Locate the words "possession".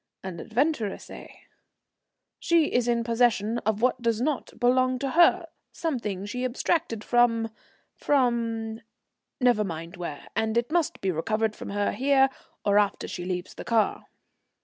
3.03-3.59